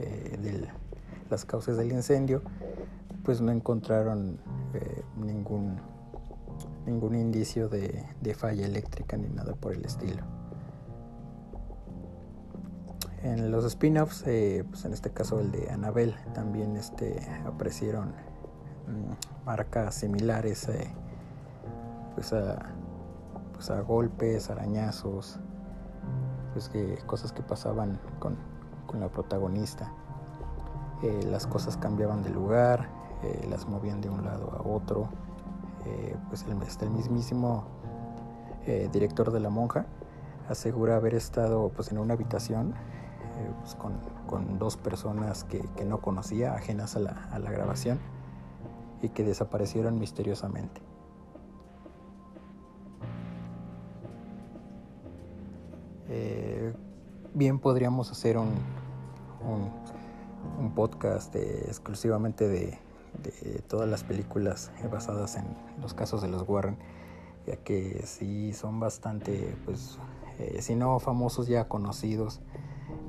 eh, 0.00 0.66
las 1.28 1.44
causas 1.44 1.76
del 1.76 1.92
incendio, 1.92 2.42
pues 3.22 3.42
no 3.42 3.52
encontraron 3.52 4.38
ningún, 5.18 5.78
ningún 6.86 7.14
indicio 7.14 7.68
de 7.68 8.34
falla 8.34 8.64
eléctrica 8.64 9.18
ni 9.18 9.28
nada 9.28 9.54
por 9.56 9.74
el 9.74 9.84
estilo. 9.84 10.38
En 13.22 13.50
los 13.50 13.64
spin-offs, 13.64 14.22
eh, 14.26 14.64
pues 14.68 14.84
en 14.84 14.92
este 14.92 15.10
caso 15.10 15.40
el 15.40 15.50
de 15.50 15.70
Anabel, 15.70 16.14
también 16.34 16.76
este, 16.76 17.20
aparecieron 17.44 18.12
marcas 19.44 19.94
similares 19.94 20.68
eh, 20.68 20.90
pues, 22.14 22.34
pues, 23.52 23.70
a, 23.70 23.80
golpes, 23.80 24.50
arañazos, 24.50 25.38
pues 26.52 26.68
que, 26.68 26.98
cosas 27.06 27.32
que 27.32 27.42
pasaban 27.42 27.98
con, 28.18 28.36
la 28.98 29.08
protagonista. 29.08 29.92
Eh, 31.02 31.20
las 31.30 31.46
cosas 31.46 31.76
cambiaban 31.76 32.22
de 32.22 32.30
lugar, 32.30 32.88
las 33.48 33.68
movían 33.68 34.00
de 34.00 34.08
un 34.08 34.24
lado 34.24 34.50
a 34.56 34.66
otro. 34.66 35.08
pues 36.28 36.44
el, 36.44 36.56
el 36.86 36.90
mismísimo 36.90 37.64
director 38.92 39.30
de 39.30 39.40
La 39.40 39.50
Monja 39.50 39.86
asegura 40.48 40.96
haber 40.96 41.14
estado 41.14 41.70
pues, 41.74 41.92
en 41.92 41.98
una 41.98 42.14
habitación 42.14 42.74
eh, 43.38 43.50
pues, 43.60 43.76
con, 43.76 44.58
dos 44.58 44.76
personas 44.76 45.44
que, 45.44 45.62
no 45.84 46.00
conocía, 46.00 46.54
ajenas 46.54 46.96
a 46.96 47.00
la, 47.00 47.50
grabación, 47.50 47.98
y 49.02 49.08
que 49.10 49.24
desaparecieron 49.24 49.98
misteriosamente. 49.98 50.80
Eh, 56.08 56.72
bien 57.34 57.58
podríamos 57.58 58.10
hacer 58.10 58.38
un, 58.38 58.54
un, 60.58 60.72
podcast 60.74 61.34
exclusivamente 61.36 62.48
de, 62.48 62.78
todas 63.68 63.88
las 63.88 64.04
películas 64.04 64.70
basadas 64.90 65.36
en 65.36 65.44
los 65.82 65.92
casos 65.92 66.22
de 66.22 66.28
los 66.28 66.48
Warren, 66.48 66.78
ya 67.46 67.56
que 67.56 68.02
sí 68.06 68.52
son 68.52 68.80
bastante, 68.80 69.56
pues, 69.64 69.98
eh, 70.38 70.62
si 70.62 70.74
no 70.74 70.98
famosos, 71.00 71.48
ya 71.48 71.68
conocidos 71.68 72.40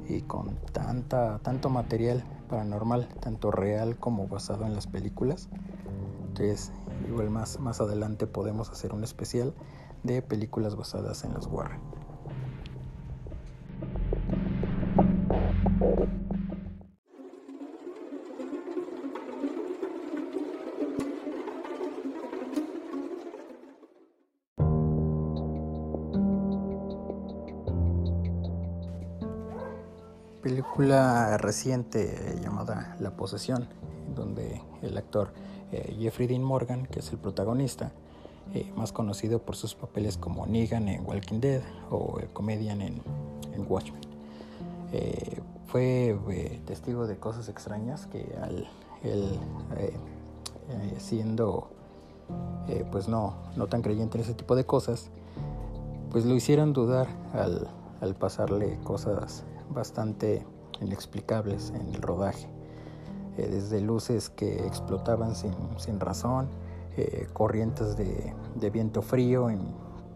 y 0.08 0.22
con 0.22 0.56
tanta, 0.74 1.40
tanto 1.40 1.70
material 1.70 2.24
paranormal, 2.50 3.08
tanto 3.20 3.52
real 3.52 3.98
como 3.98 4.28
basado 4.28 4.66
en 4.66 4.74
las 4.74 4.88
películas. 4.88 5.50
Entonces, 6.30 6.72
igual 7.08 7.30
más, 7.30 7.60
más 7.60 7.82
adelante 7.82 8.28
podemos 8.28 8.70
hacer 8.70 8.94
un 8.94 9.04
especial 9.04 9.54
de 10.04 10.22
películas 10.22 10.76
basadas 10.76 11.24
en 11.24 11.34
los 11.34 11.48
Warren. 11.48 11.82
película 30.42 31.38
reciente 31.38 32.38
llamada 32.42 32.96
La 33.00 33.12
posesión, 33.16 33.68
donde 34.20 34.62
el 34.82 34.98
actor 34.98 35.32
eh, 35.72 35.96
Jeffrey 36.00 36.28
Dean 36.28 36.44
Morgan, 36.44 36.86
que 36.86 37.00
es 37.00 37.12
el 37.12 37.18
protagonista, 37.18 37.92
eh, 38.54 38.72
más 38.76 38.92
conocido 38.92 39.40
por 39.40 39.56
sus 39.56 39.76
papeles 39.76 40.18
como 40.18 40.46
Negan 40.46 40.88
en 40.88 41.06
Walking 41.06 41.40
Dead 41.40 41.62
o 41.92 42.20
el 42.20 42.30
comedian 42.30 42.82
en, 42.82 43.02
Watchmen, 43.68 44.02
eh, 44.94 45.42
fue 45.68 46.18
testigo 46.66 47.08
de 47.08 47.18
cosas 47.18 47.50
extrañas 47.50 48.08
que 48.08 48.34
al 48.42 48.70
él 49.04 49.38
siendo 50.98 51.68
pues 52.90 53.10
no, 53.10 53.34
no 53.58 53.68
tan 53.68 53.82
creyente 53.82 54.18
en 54.18 54.24
ese 54.24 54.34
tipo 54.34 54.56
de 54.56 54.66
cosas, 54.66 55.10
pues 56.10 56.26
lo 56.26 56.36
hicieron 56.36 56.72
dudar 56.72 57.08
al, 57.34 57.68
al 58.02 58.16
pasarle 58.16 58.80
cosas 58.84 59.44
bastante 59.70 60.46
inexplicables 60.82 61.72
en 61.72 61.94
el 61.94 62.02
rodaje, 62.02 62.48
eh, 63.40 63.48
desde 63.50 63.80
luces 63.80 64.30
que 64.30 64.66
explotaban 64.66 65.34
sin, 65.34 65.54
sin 65.78 66.00
razón, 66.00 66.48
eh, 66.98 67.28
corrientes 67.32 67.96
de, 67.96 68.34
de, 68.56 68.70
viento 68.70 69.02
frío 69.02 69.50
en, 69.50 69.62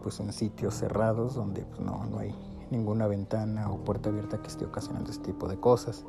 pues 0.02 0.20
en 0.20 0.34
sitios 0.34 0.74
cerrados 0.74 1.36
donde 1.36 1.62
pues 1.62 1.80
no, 1.80 2.06
no, 2.06 2.20
hay 2.20 2.36
ninguna 2.70 3.08
ventana 3.08 3.72
o 3.72 3.78
puerta 3.78 4.10
abierta 4.10 4.42
que 4.42 4.48
esté 4.48 4.66
ocasionando 4.66 5.10
este 5.10 5.32
tipo 5.32 5.48
de 5.48 5.58
cosas. 5.58 6.04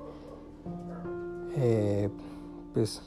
Eh, 1.57 2.11
pues 2.73 3.03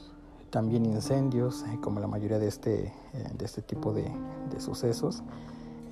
también 0.48 0.86
incendios, 0.86 1.66
como 1.82 2.00
la 2.00 2.06
mayoría 2.06 2.38
de 2.38 2.48
este, 2.48 2.90
de 3.36 3.44
este 3.44 3.60
tipo 3.60 3.92
de, 3.92 4.10
de, 4.50 4.60
sucesos. 4.60 5.22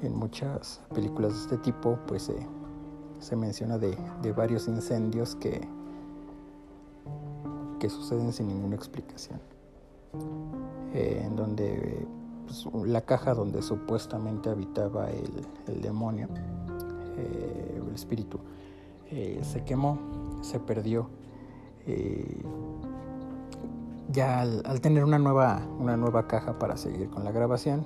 En 0.02 0.16
muchas 0.16 0.80
películas 0.94 1.34
de 1.34 1.40
este 1.40 1.58
tipo, 1.58 1.98
pues 2.06 2.30
se 3.20 3.36
menciona 3.36 3.78
de, 3.78 3.96
varios 4.32 4.68
incendios 4.68 5.34
que, 5.36 5.66
que 7.78 7.88
suceden 7.90 8.32
sin 8.32 8.48
ninguna 8.48 8.76
explicación. 8.76 9.40
Eh, 10.94 11.22
en 11.26 11.36
donde 11.36 12.06
pues, 12.46 12.66
la 12.86 13.02
caja 13.02 13.34
donde 13.34 13.60
supuestamente 13.60 14.48
habitaba 14.48 15.10
el, 15.10 15.82
demonio, 15.82 16.28
eh, 17.16 17.82
el 17.86 17.94
espíritu, 17.94 18.38
eh, 19.10 19.40
se 19.42 19.64
quemó, 19.64 19.98
se 20.42 20.58
perdió. 20.60 21.08
ya 24.10 24.40
al, 24.40 24.80
tener 24.80 25.04
una 25.04 25.18
nueva, 25.18 25.60
una 25.78 25.96
nueva 25.96 26.26
caja 26.26 26.58
para 26.58 26.76
seguir 26.76 27.10
con 27.10 27.24
la 27.24 27.32
grabación, 27.32 27.84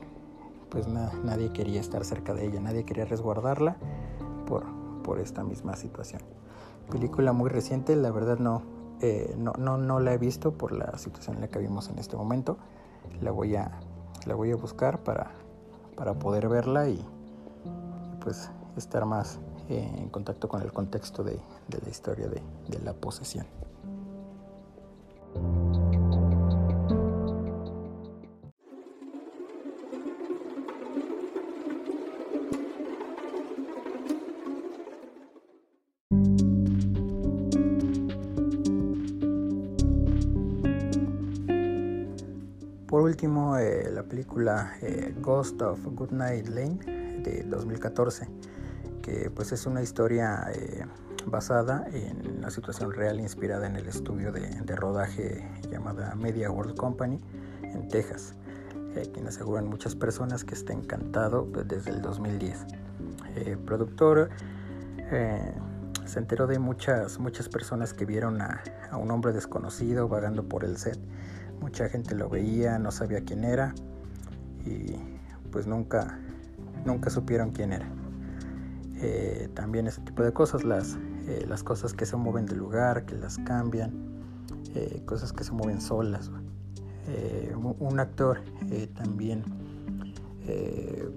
pues 0.69 0.87
nadie 0.87 1.53
quería 1.53 1.81
estar 1.81 2.05
cerca 2.05 2.33
de 2.33 2.47
ella, 2.47 2.61
nadie 2.61 2.85
quería 2.85 3.05
resguardarla 3.05 3.77
por, 4.47 4.65
por 5.03 5.19
esta 5.19 5.43
misma 5.43 5.75
situación. 5.75 6.23
Película 6.91 7.33
muy 7.33 7.51
reciente, 7.51 7.97
la 7.97 8.13
verdad 8.13 8.39
no, 8.39 8.63
eh, 9.01 9.35
no, 9.39 9.53
no, 9.59 9.77
no, 9.77 10.01
la 10.01 10.13
he 10.13 10.19
visto 10.19 10.53
por 10.53 10.73
la 10.73 10.97
situación 10.99 11.37
en 11.37 11.43
la 11.43 11.49
que 11.49 11.59
vimos 11.59 11.89
en 11.89 11.99
este 11.99 12.17
momento. 12.17 12.59
La 13.21 13.31
voy 13.31 13.57
a, 13.57 13.71
la 14.27 14.35
voy 14.35 14.51
a 14.51 14.57
buscar 14.57 15.03
para, 15.03 15.31
para 15.97 16.15
poder 16.15 16.49
verla 16.49 16.89
y, 16.89 17.05
pues 18.21 18.51
estar 18.77 19.05
más 19.07 19.39
eh, 19.69 19.91
en 19.97 20.09
contacto 20.11 20.49
con 20.49 20.63
el 20.63 20.73
contexto 20.73 21.25
de, 21.25 21.39
de 21.69 21.81
la 21.83 21.89
historia 21.89 22.29
de, 22.29 22.43
de 22.69 22.79
la 22.81 22.93
posesión. 22.93 23.47
Último, 43.11 43.57
eh, 43.57 43.91
la 43.93 44.05
película 44.05 44.77
eh, 44.83 45.13
Ghost 45.21 45.61
of 45.63 45.81
Goodnight 45.85 46.47
Lane 46.47 46.79
de 47.25 47.43
2014, 47.43 48.29
que 49.03 49.31
pues 49.35 49.51
es 49.51 49.67
una 49.67 49.83
historia 49.83 50.47
eh, 50.55 50.85
basada 51.27 51.89
en 51.93 52.39
una 52.39 52.51
situación 52.51 52.93
real 52.93 53.19
inspirada 53.19 53.67
en 53.67 53.75
el 53.75 53.89
estudio 53.89 54.31
de, 54.31 54.77
rodaje 54.77 55.45
llamada 55.69 56.15
Media 56.15 56.53
World 56.53 56.77
Company 56.77 57.21
en 57.63 57.89
Texas, 57.89 58.35
quien 59.13 59.27
aseguran 59.27 59.67
muchas 59.67 59.97
personas 59.97 60.45
que 60.45 60.55
está 60.55 60.73
encantado 60.73 61.47
pues, 61.53 61.67
desde 61.67 61.91
el 61.91 62.03
2010. 62.03 62.65
El 63.45 63.59
productor 63.59 64.31
se 66.05 66.19
enteró 66.21 66.47
de 66.47 66.61
muchas, 66.61 67.19
muchas 67.19 67.49
personas 67.49 67.93
que 67.93 68.05
vieron 68.05 68.41
a, 68.41 68.63
a 68.89 68.97
un 68.97 69.11
hombre 69.11 69.33
desconocido 69.33 70.09
vagando 70.09 70.49
por 70.49 70.65
el 70.65 70.77
set 70.77 70.99
mucha 71.61 71.89
gente 71.89 72.15
lo 72.15 72.29
veía, 72.29 72.79
no 72.79 72.91
sabía 72.91 73.25
quién 73.25 73.45
era 73.45 73.75
y 74.65 74.97
pues 75.51 75.67
nunca, 75.67 76.19
nunca 76.85 77.11
supieron 77.11 77.51
quién 77.51 77.73
era. 77.73 77.89
Eh, 79.03 79.49
también 79.55 79.87
ese 79.87 80.01
tipo 80.03 80.23
de 80.23 80.33
cosas, 80.33 80.65
las, 80.65 80.99
eh, 81.27 81.47
las 81.49 81.63
cosas 81.63 81.95
que 81.95 82.05
se 82.05 82.17
mueven 82.17 82.47
de 82.47 82.55
lugar, 82.55 83.07
que 83.07 83.15
las 83.15 83.39
cambian, 83.39 83.93
eh, 84.75 85.03
cosas 85.07 85.33
que 85.33 85.45
se 85.45 85.53
mueven 85.53 85.81
solas. 85.81 86.31
un 87.81 87.99
actor 87.99 88.41
también 88.95 89.43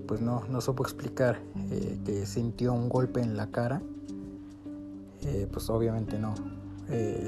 pues 0.08 0.21
no, 0.21 0.43
no 0.49 0.62
supo 0.62 0.84
explicar 0.84 1.39
que 2.06 2.25
sintió 2.25 2.73
un 2.73 2.89
golpe 2.89 3.21
en 3.21 3.36
la 3.36 3.47
cara, 3.47 3.82
pues 5.51 5.69
obviamente 5.69 6.17
no, 6.17 6.34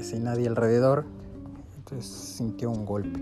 sin 0.02 0.24
nadie 0.24 0.48
alrededor, 0.48 1.04
entonces 1.86 2.10
sintió 2.10 2.70
un 2.70 2.84
golpe. 2.84 3.20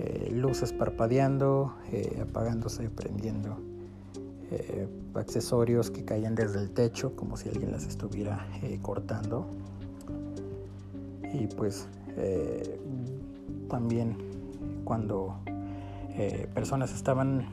Eh, 0.00 0.32
luces 0.34 0.72
parpadeando, 0.72 1.74
eh, 1.92 2.24
apagándose, 2.28 2.90
prendiendo. 2.90 3.56
Eh, 4.50 4.88
accesorios 5.14 5.92
que 5.92 6.04
caían 6.04 6.34
desde 6.34 6.58
el 6.58 6.70
techo 6.70 7.14
como 7.14 7.36
si 7.36 7.48
alguien 7.48 7.70
las 7.70 7.86
estuviera 7.86 8.48
cortando. 8.82 9.46
Y 11.32 11.46
pues 11.46 11.86
también 13.68 14.16
cuando 14.84 15.36
personas 16.52 16.92
estaban 16.92 17.46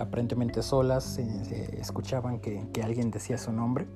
aparentemente 0.00 0.62
solas, 0.62 1.18
escuchaban 1.18 2.40
que, 2.40 2.66
que 2.72 2.82
alguien 2.82 3.10
decía 3.10 3.36
su 3.36 3.52
nombre 3.52 3.86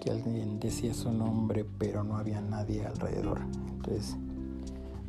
que 0.00 0.10
alguien 0.10 0.58
decía 0.58 0.94
su 0.94 1.12
nombre 1.12 1.66
pero 1.78 2.02
no 2.02 2.16
había 2.16 2.40
nadie 2.40 2.86
alrededor. 2.86 3.40
Entonces 3.68 4.16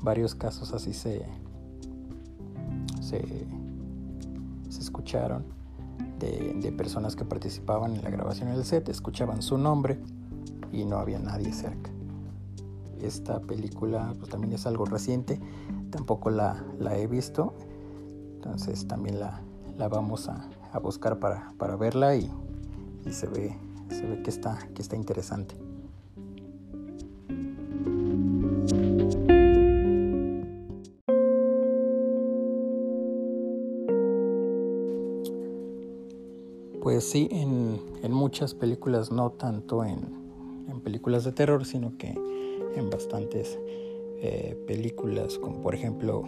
varios 0.01 0.35
casos 0.35 0.73
así 0.73 0.93
se, 0.93 1.25
se, 3.01 3.21
escucharon 4.79 5.43
de, 6.19 6.71
personas 6.71 7.15
que 7.15 7.25
participaban 7.25 7.95
en 7.95 8.03
la 8.03 8.09
grabación 8.09 8.51
del 8.51 8.63
set, 8.63 8.89
escuchaban 8.89 9.41
su 9.41 9.57
nombre 9.57 9.99
y 10.71 10.85
no 10.85 10.97
había 10.97 11.19
nadie 11.19 11.51
cerca. 11.53 11.91
Esta 13.01 13.39
película 13.41 14.13
pues, 14.17 14.29
también 14.29 14.53
es 14.53 14.65
algo 14.65 14.85
reciente, 14.85 15.39
tampoco 15.89 16.29
la, 16.29 16.63
he 16.95 17.07
visto, 17.07 17.53
entonces 18.35 18.87
también 18.87 19.19
la, 19.19 19.41
vamos 19.89 20.29
a, 20.29 20.49
buscar 20.81 21.19
para, 21.19 21.75
verla 21.75 22.15
y, 22.15 22.31
se 23.09 23.27
ve, 23.27 23.57
se 23.89 24.05
ve 24.05 24.21
que, 24.23 24.29
está, 24.29 24.57
que 24.73 24.81
está 24.81 24.95
interesante. 24.95 25.55
Sí, 37.11 37.27
en, 37.29 38.13
muchas 38.13 38.53
películas, 38.53 39.11
no 39.11 39.31
tanto 39.31 39.83
en, 39.83 40.21
películas 40.81 41.25
de 41.25 41.31
terror, 41.33 41.65
sino 41.65 41.97
que 41.97 42.07
en 42.07 42.89
bastantes 42.89 43.59
eh, 44.21 44.57
películas, 44.65 45.37
como 45.37 45.61
por 45.61 45.75
ejemplo 45.75 46.23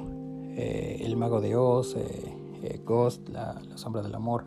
eh, 0.55 1.01
El 1.01 1.15
Mago 1.15 1.41
de 1.41 1.55
Oz, 1.55 1.95
eh, 1.95 2.81
Ghost, 2.85 3.29
la, 3.29 3.59
Sombra 3.75 4.01
del 4.01 4.13
Amor, 4.13 4.43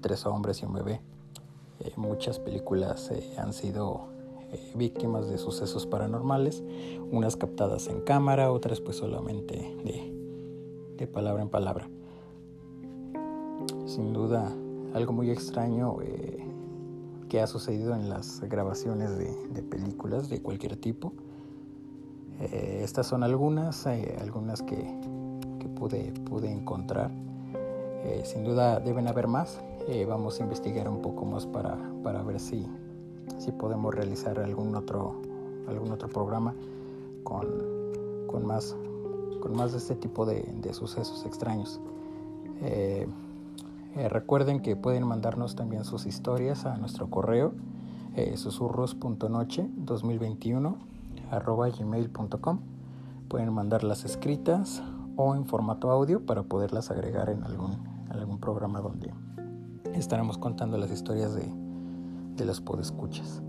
Tres 0.00 0.24
Hombres 0.26 0.62
y 0.62 0.66
un 0.66 0.74
Bebé. 0.74 1.00
muchas 1.96 2.38
películas 2.38 3.10
han 3.36 3.52
sido 3.52 4.08
víctimas 4.74 5.28
de 5.28 5.38
sucesos 5.38 5.86
paranormales, 5.86 6.62
unas 7.10 7.36
captadas 7.36 7.88
en 7.88 8.00
cámara, 8.02 8.52
otras 8.52 8.80
pues 8.80 8.96
solamente 8.96 9.76
de 10.96 11.06
palabra 11.06 11.42
en 11.42 11.48
palabra 11.48 11.90
sin 13.86 14.12
duda 14.12 14.50
algo 14.94 15.12
muy 15.12 15.30
extraño 15.30 15.96
eh, 16.02 16.44
que 17.28 17.40
ha 17.40 17.46
sucedido 17.46 17.94
en 17.94 18.08
las 18.08 18.40
grabaciones 18.40 19.16
de, 19.16 19.62
películas 19.62 20.28
de 20.28 20.42
cualquier 20.42 20.76
tipo. 20.76 21.12
Eh, 22.40 22.80
estas 22.82 23.06
son 23.06 23.22
algunas, 23.22 23.86
eh, 23.86 24.16
algunas 24.20 24.62
que, 24.62 24.76
pude, 25.76 26.12
pude, 26.24 26.50
encontrar. 26.50 27.10
sin 28.24 28.44
duda 28.44 28.80
deben 28.80 29.06
haber 29.06 29.28
más. 29.28 29.60
vamos 30.08 30.40
a 30.40 30.42
investigar 30.42 30.88
un 30.88 31.00
poco 31.00 31.24
más 31.24 31.46
para, 31.46 31.78
para 32.02 32.22
ver 32.22 32.40
si, 32.40 32.66
si, 33.38 33.52
podemos 33.52 33.94
realizar 33.94 34.38
algún 34.40 34.74
otro, 34.74 35.14
algún 35.68 35.92
otro 35.92 36.08
programa 36.08 36.54
con, 37.22 37.46
con, 38.26 38.46
más, 38.46 38.76
con 39.40 39.56
más 39.56 39.72
de 39.72 39.78
este 39.78 39.94
tipo 39.94 40.26
de, 40.26 40.42
de 40.60 40.74
sucesos 40.74 41.24
extraños. 41.24 41.80
Eh, 42.62 43.06
recuerden 44.08 44.60
que 44.60 44.76
pueden 44.76 45.06
mandarnos 45.06 45.56
también 45.56 45.84
sus 45.84 46.06
historias 46.06 46.64
a 46.64 46.76
nuestro 46.76 47.10
correo 47.10 47.52
eh, 48.16 48.36
susurros.noche 48.36 49.68
2021 49.76 50.76
arroba 51.30 51.68
gmail.com. 51.68 52.60
Pueden 53.28 53.52
mandarlas 53.52 54.04
escritas 54.04 54.82
o 55.16 55.34
en 55.34 55.46
formato 55.46 55.90
audio 55.90 56.24
para 56.24 56.42
poderlas 56.42 56.90
agregar 56.90 57.30
en 57.30 57.44
algún, 57.44 57.78
algún 58.10 58.40
programa 58.40 58.80
donde 58.80 59.12
estaremos 59.94 60.38
contando 60.38 60.76
las 60.76 60.90
historias 60.90 61.34
de, 61.34 61.46
de 62.36 62.44
los 62.44 62.60
podescuchas. 62.60 63.42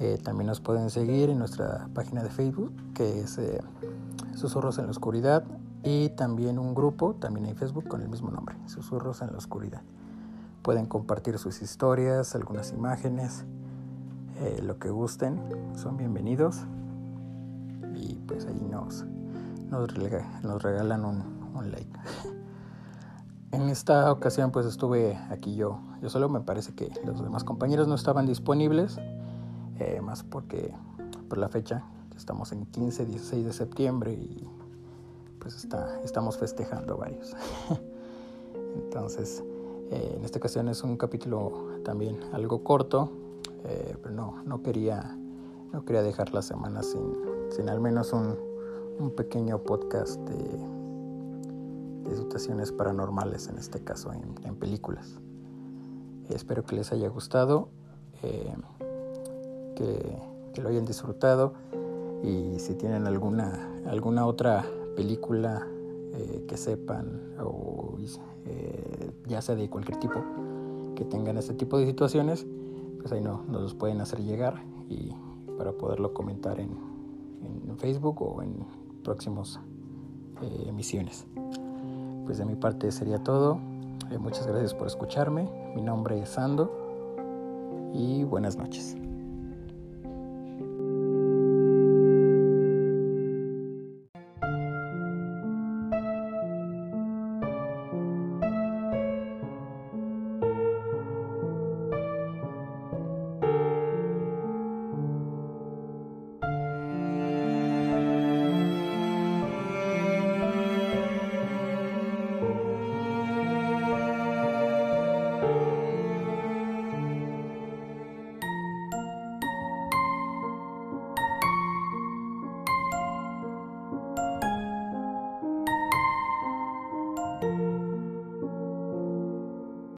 Eh, 0.00 0.18
también 0.22 0.46
nos 0.46 0.60
pueden 0.60 0.90
seguir 0.90 1.30
en 1.30 1.38
nuestra 1.38 1.88
página 1.94 2.22
de 2.22 2.30
Facebook 2.30 2.72
que 2.94 3.20
es 3.20 3.38
eh, 3.38 3.60
Susurros 4.34 4.78
en 4.78 4.86
la 4.86 4.90
Oscuridad 4.90 5.44
y 5.84 6.10
también 6.10 6.58
un 6.58 6.74
grupo, 6.74 7.14
también 7.14 7.46
en 7.46 7.56
Facebook 7.56 7.88
con 7.88 8.02
el 8.02 8.08
mismo 8.08 8.30
nombre, 8.30 8.56
Susurros 8.66 9.22
en 9.22 9.32
la 9.32 9.38
Oscuridad. 9.38 9.82
Pueden 10.62 10.86
compartir 10.86 11.38
sus 11.38 11.60
historias, 11.60 12.34
algunas 12.34 12.72
imágenes, 12.72 13.44
eh, 14.40 14.60
lo 14.62 14.78
que 14.78 14.90
gusten, 14.90 15.40
son 15.74 15.96
bienvenidos 15.96 16.60
y 17.94 18.14
pues 18.26 18.46
ahí 18.46 18.66
nos, 18.70 19.04
nos, 19.70 19.92
regalan 20.62 21.04
un, 21.04 21.70
like. 21.70 21.98
En 23.50 23.68
esta 23.68 24.10
ocasión 24.10 24.50
pues 24.50 24.64
estuve 24.64 25.14
aquí 25.28 25.56
yo, 25.56 25.78
yo 26.00 26.08
solo 26.08 26.30
me 26.30 26.40
parece 26.40 26.74
que 26.74 26.90
los 27.04 27.22
demás 27.22 27.44
compañeros 27.44 27.86
no 27.86 27.94
estaban 27.94 28.24
disponibles, 28.24 28.98
eh, 29.78 30.00
más 30.00 30.22
porque 30.22 30.74
por 31.28 31.36
la 31.36 31.48
fecha, 31.48 31.82
estamos 32.16 32.52
en 32.52 32.64
15, 32.66 33.04
16 33.04 33.44
de 33.44 33.52
septiembre 33.52 34.12
y 34.12 34.48
pues 35.42 35.56
está, 35.56 36.00
estamos 36.04 36.38
festejando 36.38 36.96
varios. 36.96 37.34
Entonces, 38.76 39.42
eh, 39.90 40.14
en 40.16 40.24
esta 40.24 40.38
ocasión 40.38 40.68
es 40.68 40.82
un 40.82 40.96
capítulo 40.96 41.80
también 41.84 42.20
algo 42.32 42.62
corto, 42.62 43.10
eh, 43.64 43.96
pero 44.02 44.14
no, 44.14 44.42
no, 44.44 44.62
quería, 44.62 45.16
no 45.72 45.84
quería 45.84 46.02
dejar 46.02 46.32
la 46.32 46.42
semana 46.42 46.82
sin, 46.82 47.12
sin 47.50 47.68
al 47.68 47.80
menos 47.80 48.12
un, 48.12 48.38
un 48.98 49.10
pequeño 49.10 49.62
podcast 49.62 50.20
de 50.20 50.82
de 52.04 52.16
situaciones 52.16 52.72
paranormales, 52.72 53.48
en 53.48 53.58
este 53.58 53.82
caso 53.82 54.12
en, 54.12 54.56
películas. 54.56 55.18
Espero 56.28 56.64
que 56.64 56.76
les 56.76 56.92
haya 56.92 57.08
gustado, 57.08 57.68
eh, 58.22 58.54
que, 59.76 60.18
lo 60.60 60.68
hayan 60.68 60.84
disfrutado 60.84 61.54
y 62.22 62.58
si 62.58 62.74
tienen 62.74 63.06
alguna, 63.06 63.70
alguna 63.86 64.26
otra 64.26 64.64
película 64.94 65.66
eh, 66.14 66.44
que 66.46 66.56
sepan 66.56 67.34
o 67.40 67.96
eh, 68.46 69.10
ya 69.26 69.40
sea 69.40 69.54
de 69.54 69.68
cualquier 69.68 69.98
tipo 69.98 70.22
que 70.94 71.04
tengan 71.04 71.36
este 71.38 71.54
tipo 71.54 71.78
de 71.78 71.86
situaciones, 71.86 72.46
pues 73.00 73.12
ahí 73.12 73.20
no, 73.20 73.42
nos 73.48 73.62
los 73.62 73.74
pueden 73.74 74.00
hacer 74.00 74.20
llegar 74.20 74.62
y 74.88 75.12
para 75.56 75.72
poderlo 75.72 76.12
comentar 76.12 76.60
en, 76.60 76.92
Facebook 77.78 78.22
o 78.22 78.42
en 78.42 78.64
próximos 79.02 79.58
emisiones. 80.68 81.26
Pues 82.24 82.38
de 82.38 82.44
mi 82.44 82.54
parte 82.54 82.92
sería 82.92 83.18
todo. 83.18 83.58
Eh, 84.10 84.18
muchas 84.18 84.46
gracias 84.46 84.74
por 84.74 84.86
escucharme. 84.86 85.48
Mi 85.74 85.82
nombre 85.82 86.20
es 86.20 86.30
Sando 86.30 86.70
y 87.94 88.24
buenas 88.24 88.56
noches. 88.56 88.96